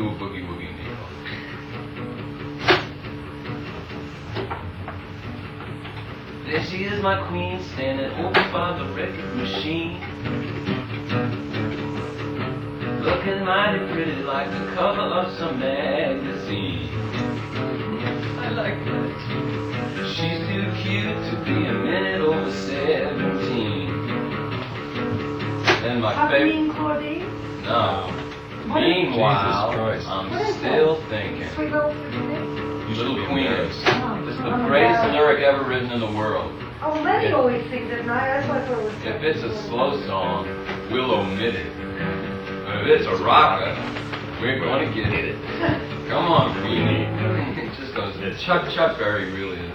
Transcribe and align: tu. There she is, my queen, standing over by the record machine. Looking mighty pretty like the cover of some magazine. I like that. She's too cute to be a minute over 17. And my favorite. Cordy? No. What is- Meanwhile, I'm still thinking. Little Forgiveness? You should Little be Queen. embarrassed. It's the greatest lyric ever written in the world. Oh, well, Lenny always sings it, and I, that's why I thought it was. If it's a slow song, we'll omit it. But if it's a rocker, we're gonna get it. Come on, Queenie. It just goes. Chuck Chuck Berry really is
tu. 0.00 0.16
There 6.46 6.64
she 6.64 6.84
is, 6.84 7.02
my 7.02 7.28
queen, 7.28 7.62
standing 7.74 8.10
over 8.12 8.32
by 8.50 8.78
the 8.78 8.84
record 8.94 9.36
machine. 9.36 10.00
Looking 13.02 13.44
mighty 13.44 13.92
pretty 13.92 14.22
like 14.22 14.50
the 14.50 14.72
cover 14.74 15.00
of 15.00 15.36
some 15.38 15.60
magazine. 15.60 16.88
I 18.38 18.48
like 18.50 18.84
that. 18.84 19.10
She's 20.14 20.40
too 20.48 20.72
cute 20.82 21.20
to 21.30 21.36
be 21.44 21.66
a 21.66 21.72
minute 21.72 22.20
over 22.20 22.50
17. 22.50 23.90
And 25.84 26.00
my 26.02 26.30
favorite. 26.30 26.76
Cordy? 26.76 27.18
No. 27.62 28.29
What 28.70 28.82
is- 28.84 28.88
Meanwhile, 29.10 29.70
I'm 30.06 30.52
still 30.54 31.02
thinking. 31.08 31.40
Little 31.58 31.92
Forgiveness? 31.92 32.88
You 32.88 32.94
should 32.94 33.06
Little 33.06 33.16
be 33.16 33.26
Queen. 33.26 33.46
embarrassed. 33.46 33.80
It's 34.28 34.38
the 34.38 34.64
greatest 34.66 35.04
lyric 35.12 35.42
ever 35.42 35.64
written 35.64 35.90
in 35.92 36.00
the 36.00 36.06
world. 36.16 36.52
Oh, 36.82 36.92
well, 36.94 37.02
Lenny 37.02 37.32
always 37.32 37.62
sings 37.70 37.90
it, 37.90 38.00
and 38.00 38.10
I, 38.10 38.26
that's 38.40 38.48
why 38.48 38.62
I 38.62 38.66
thought 38.66 38.78
it 38.78 38.84
was. 38.84 38.94
If 39.04 39.22
it's 39.22 39.42
a 39.42 39.62
slow 39.68 40.00
song, 40.06 40.46
we'll 40.90 41.12
omit 41.14 41.54
it. 41.54 41.66
But 42.64 42.82
if 42.82 43.00
it's 43.00 43.06
a 43.06 43.16
rocker, 43.22 43.74
we're 44.40 44.58
gonna 44.60 44.92
get 44.94 45.12
it. 45.12 45.36
Come 46.08 46.26
on, 46.26 46.54
Queenie. 46.62 47.04
It 47.62 47.72
just 47.78 47.94
goes. 47.94 48.14
Chuck 48.42 48.70
Chuck 48.72 48.98
Berry 48.98 49.30
really 49.32 49.58
is 49.58 49.72